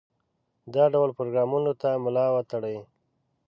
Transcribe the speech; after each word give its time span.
دا 0.73 0.83
ډول 0.93 1.09
پروګرامونو 1.17 1.71
ته 1.81 1.89
ملا 2.03 2.25
وتړي. 2.35 2.77